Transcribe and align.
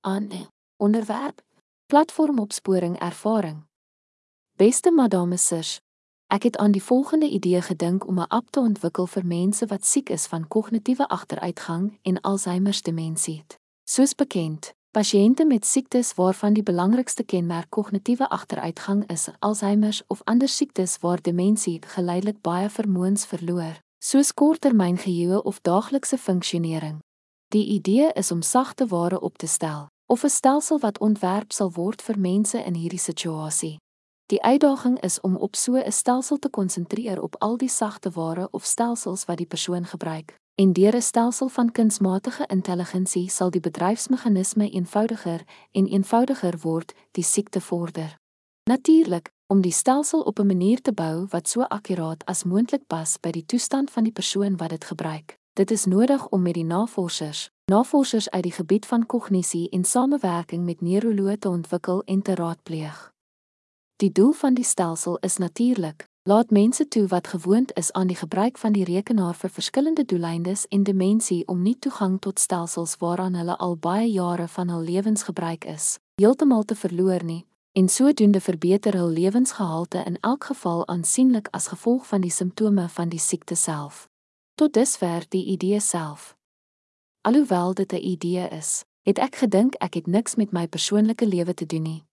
aan 0.00 0.28
onderwerp 0.76 1.42
platformopsporing 1.86 2.98
ervaring. 2.98 3.64
Beste 4.56 4.90
madame 4.90 5.36
Sirs, 5.36 5.80
ek 6.26 6.42
het 6.42 6.56
aan 6.56 6.70
die 6.70 6.82
volgende 6.82 7.28
idee 7.28 7.60
gedink 7.62 8.06
om 8.06 8.18
'n 8.20 8.28
app 8.28 8.50
te 8.50 8.60
ontwikkel 8.60 9.06
vir 9.06 9.26
mense 9.26 9.66
wat 9.66 9.84
siek 9.84 10.08
is 10.08 10.26
van 10.26 10.48
kognitiewe 10.48 11.08
agteruitgang 11.08 11.98
en 12.02 12.20
Alzheimer 12.20 12.78
demensie. 12.82 13.44
Soos 13.84 14.14
bekend, 14.14 14.72
pasiënte 14.90 15.44
met 15.44 15.66
siektes 15.66 16.14
waarvan 16.14 16.52
die 16.52 16.62
belangrikste 16.62 17.22
kenmerk 17.22 17.70
kognitiewe 17.70 18.28
agteruitgang 18.28 19.10
is, 19.10 19.28
Alzheimer 19.38 20.00
of 20.06 20.20
ander 20.24 20.48
siektes 20.48 20.98
waar 20.98 21.22
demensie 21.22 21.78
geleidelik 21.86 22.40
baie 22.40 22.70
vermoëns 22.70 23.26
verloor, 23.26 23.80
soos 23.98 24.34
korttermyngeheue 24.34 25.42
of 25.42 25.60
daaglikse 25.60 26.18
funksionering. 26.18 27.00
Die 27.50 27.66
idee 27.66 28.12
is 28.12 28.30
om 28.30 28.42
sagte 28.42 28.86
ware 28.86 29.20
op 29.20 29.38
te 29.38 29.46
stel 29.46 29.86
of 30.06 30.22
'n 30.24 30.28
stelsel 30.28 30.78
wat 30.78 30.98
ontwerp 30.98 31.52
sal 31.52 31.72
word 31.72 32.02
vir 32.02 32.18
mense 32.18 32.64
in 32.64 32.74
hierdie 32.74 32.98
situasie. 32.98 33.76
Die 34.26 34.42
uitdaging 34.42 35.00
is 35.00 35.20
om 35.20 35.36
op 35.36 35.56
so 35.56 35.74
'n 35.74 35.92
stelsel 35.92 36.38
te 36.38 36.48
konsentreer 36.48 37.22
op 37.22 37.36
al 37.38 37.56
die 37.56 37.68
sagte 37.68 38.10
ware 38.10 38.48
of 38.50 38.64
stelsels 38.64 39.24
wat 39.24 39.36
die 39.36 39.46
persoon 39.46 39.84
gebruik. 39.84 40.36
En 40.54 40.72
deur 40.72 40.94
'n 40.94 41.02
stelsel 41.02 41.48
van 41.48 41.72
kunsmatige 41.72 42.46
intelligensie 42.46 43.30
sal 43.30 43.50
die 43.50 43.60
bedryfsmeganisme 43.60 44.70
eenvoudiger 44.70 45.44
en 45.72 45.86
eenvoudiger 45.86 46.58
word 46.58 46.94
die 47.10 47.24
siekte 47.24 47.60
vorder. 47.60 48.18
Natuurlik, 48.64 49.30
om 49.46 49.60
die 49.60 49.72
stelsel 49.72 50.20
op 50.20 50.38
'n 50.38 50.46
manier 50.46 50.82
te 50.82 50.92
bou 50.92 51.26
wat 51.28 51.48
so 51.48 51.62
akkuraat 51.62 52.24
as 52.24 52.44
moontlik 52.44 52.86
pas 52.86 53.18
by 53.20 53.30
die 53.30 53.46
toestand 53.46 53.90
van 53.90 54.02
die 54.02 54.12
persoon 54.12 54.56
wat 54.56 54.68
dit 54.70 54.84
gebruik. 54.84 55.39
Dit 55.52 55.70
is 55.70 55.84
nodig 55.84 56.28
om 56.28 56.42
met 56.42 56.54
die 56.54 56.64
navorsers, 56.64 57.50
navorsers 57.64 58.30
uit 58.30 58.42
die 58.42 58.52
gebied 58.52 58.86
van 58.86 59.06
kognisie 59.06 59.68
en 59.68 59.84
samewerking 59.84 60.64
met 60.64 60.80
neuroloë 60.80 61.38
te 61.38 61.48
ontwikkel 61.48 62.02
en 62.04 62.22
te 62.22 62.34
raadpleeg. 62.34 63.12
Die 63.96 64.12
doel 64.12 64.32
van 64.32 64.54
die 64.54 64.64
stelsel 64.64 65.18
is 65.18 65.36
natuurlik: 65.36 66.08
laat 66.22 66.50
mense 66.50 66.88
toe 66.88 67.06
wat 67.06 67.26
gewoond 67.26 67.76
is 67.76 67.92
aan 67.92 68.06
die 68.06 68.16
gebruik 68.16 68.58
van 68.58 68.72
die 68.72 68.84
rekenaar 68.84 69.34
vir 69.34 69.50
verskillende 69.50 70.04
doeleindes 70.04 70.66
en 70.68 70.82
dimensie 70.82 71.46
om 71.46 71.62
nie 71.62 71.78
toegang 71.78 72.20
tot 72.20 72.38
stelsels 72.38 72.96
waaraan 72.96 73.34
hulle 73.34 73.56
al 73.56 73.76
baie 73.76 74.10
jare 74.10 74.48
van 74.48 74.68
hul 74.68 74.82
lewens 74.82 75.22
gebruik 75.22 75.64
is, 75.64 75.98
heeltemal 76.14 76.64
te 76.64 76.74
verloor 76.74 77.24
nie 77.24 77.44
en 77.72 77.88
sodoende 77.88 78.40
verbeter 78.40 78.96
hul 78.96 79.08
lewensgehalte 79.08 80.02
in 80.06 80.18
elk 80.20 80.44
geval 80.44 80.86
aansienlik 80.88 81.48
as 81.50 81.70
gevolg 81.70 82.06
van 82.06 82.20
die 82.20 82.30
simptome 82.30 82.88
van 82.88 83.08
die 83.08 83.18
siekte 83.18 83.54
self. 83.54 84.09
Tot 84.60 84.74
dusver 84.76 85.24
die 85.32 85.44
idee 85.44 85.78
self. 85.80 86.36
Alhoewel 87.20 87.74
dit 87.74 87.92
'n 87.92 88.04
idee 88.04 88.48
is, 88.48 88.84
het 89.02 89.18
ek 89.18 89.34
gedink 89.36 89.74
ek 89.74 89.94
het 89.94 90.06
niks 90.06 90.34
met 90.34 90.52
my 90.52 90.68
persoonlike 90.68 91.26
lewe 91.26 91.54
te 91.54 91.66
doen 91.66 91.82
nie. 91.82 92.04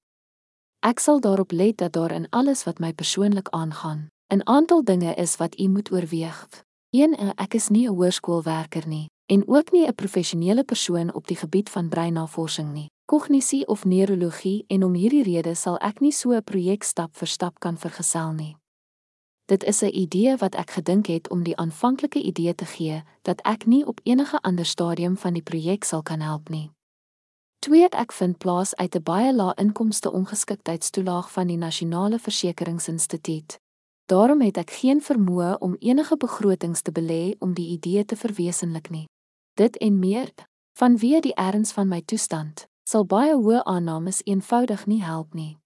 Ek 0.80 1.00
sal 1.00 1.20
daarop 1.20 1.52
let 1.52 1.78
dat 1.78 1.94
daar 1.94 2.12
in 2.12 2.30
alles 2.30 2.64
wat 2.64 2.80
my 2.80 2.94
persoonlik 2.94 3.50
aangaan, 3.50 4.08
'n 4.34 4.48
aantal 4.48 4.84
dinge 4.84 5.14
is 5.14 5.36
wat 5.36 5.60
u 5.60 5.68
moet 5.68 5.92
oorweeg. 5.92 6.64
Een, 6.90 7.14
ek 7.36 7.54
is 7.54 7.68
nie 7.68 7.88
'n 7.88 7.94
hoërskoolwerker 7.94 8.88
nie 8.88 9.10
en 9.26 9.48
ook 9.48 9.72
nie 9.72 9.88
'n 9.88 9.96
professionele 9.96 10.64
persoon 10.64 11.14
op 11.14 11.28
die 11.28 11.38
gebied 11.38 11.70
van 11.70 11.90
breinnavorsing 11.90 12.74
nie, 12.74 12.90
kognisie 13.06 13.68
of 13.68 13.86
neurologie 13.86 14.64
en 14.68 14.84
om 14.84 14.94
hierdie 14.94 15.24
rede 15.24 15.56
sal 15.56 15.78
ek 15.78 16.00
nie 16.00 16.14
so 16.14 16.32
'n 16.32 16.44
projek 16.44 16.84
stap 16.84 17.16
vir 17.16 17.28
stap 17.28 17.60
kan 17.60 17.78
vergesel 17.78 18.32
nie. 18.32 18.58
Dit 19.48 19.64
is 19.64 19.82
'n 19.82 19.96
idee 19.96 20.36
wat 20.38 20.56
ek 20.56 20.72
gedink 20.72 21.06
het 21.06 21.30
om 21.30 21.44
die 21.44 21.58
aanvanklike 21.58 22.22
idee 22.22 22.56
te 22.56 22.66
gee 22.66 23.04
dat 23.22 23.42
ek 23.42 23.66
nie 23.66 23.86
op 23.86 24.00
enige 24.04 24.42
ander 24.42 24.66
stadium 24.66 25.18
van 25.18 25.34
die 25.34 25.42
projek 25.42 25.84
sal 25.84 26.02
kan 26.02 26.20
help 26.20 26.50
nie. 26.50 26.72
Tweede 27.60 27.98
ek 27.98 28.12
vind 28.12 28.38
plaas 28.38 28.76
uit 28.76 28.96
'n 28.96 29.04
baie 29.04 29.34
lae 29.34 29.54
inkomste 29.56 30.12
ongeskiktheidstoelaag 30.12 31.32
van 31.32 31.48
die 31.48 31.58
Nasionale 31.58 32.20
Versekeringsinstituut. 32.20 33.60
Daarom 34.06 34.42
het 34.42 34.58
ek 34.58 34.72
geen 34.72 35.02
vermoë 35.02 35.58
om 35.58 35.76
enige 35.80 36.18
begrotings 36.18 36.82
te 36.82 36.92
belê 36.92 37.36
om 37.40 37.54
die 37.54 37.68
idee 37.68 38.06
te 38.06 38.16
verwesenlik 38.16 38.90
nie. 38.90 39.08
Dit 39.54 39.78
en 39.78 40.00
meer, 40.00 40.34
vanweë 40.80 41.20
die 41.20 41.34
erns 41.34 41.72
van 41.72 41.88
my 41.88 42.02
toestand, 42.02 42.68
sal 42.84 43.06
baie 43.06 43.36
hoë 43.36 43.64
aannames 43.64 44.22
eenvoudig 44.24 44.86
nie 44.86 45.04
help 45.04 45.34
nie. 45.34 45.58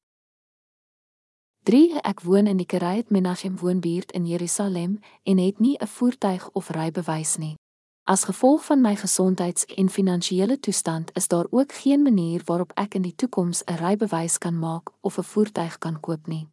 3 1.63 1.99
Ek 2.01 2.23
woon 2.25 2.47
in 2.49 2.57
die 2.57 2.65
Kiryat 2.65 3.11
Menachem 3.13 3.59
woonbuurt 3.61 4.11
in 4.17 4.25
Jerusalem 4.25 4.95
en 5.23 5.37
het 5.37 5.59
nie 5.59 5.77
'n 5.77 5.87
voertuig 5.87 6.49
of 6.53 6.69
rybewys 6.69 7.37
nie. 7.37 7.55
As 8.03 8.23
gevolg 8.23 8.65
van 8.65 8.81
my 8.81 8.95
gesondheids- 8.95 9.65
en 9.65 9.89
finansiële 9.89 10.59
toestand 10.59 11.11
is 11.13 11.27
daar 11.27 11.45
ook 11.49 11.71
geen 11.71 12.01
manier 12.01 12.41
waarop 12.45 12.71
ek 12.75 12.93
in 12.93 13.01
die 13.01 13.15
toekoms 13.15 13.63
'n 13.63 13.75
rybewys 13.75 14.37
kan 14.37 14.59
maak 14.59 14.89
of 15.01 15.17
'n 15.17 15.23
voertuig 15.23 15.77
kan 15.77 15.99
koop 15.99 16.27
nie. 16.27 16.47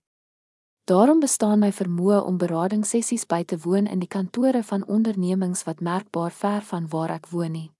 Daarom 0.85 1.21
bestaan 1.21 1.59
my 1.59 1.73
vermoë 1.73 2.25
om 2.25 2.37
beradingssessies 2.37 3.27
by 3.27 3.45
te 3.45 3.59
woon 3.59 3.87
in 3.87 3.99
die 3.99 4.09
kantore 4.09 4.63
van 4.63 4.87
ondernemings 4.87 5.65
wat 5.65 5.81
merkbaar 5.81 6.33
ver 6.33 6.63
van 6.63 6.89
waar 6.89 7.11
ek 7.11 7.29
woon 7.29 7.53
nie. 7.53 7.71